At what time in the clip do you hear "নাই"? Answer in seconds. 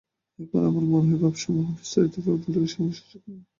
3.27-3.41